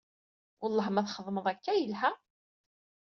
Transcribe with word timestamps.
Welleh 0.61 0.87
ma 0.93 1.01
txedmeḍ 1.07 1.45
akka 1.51 1.73
yelha. 1.75 2.11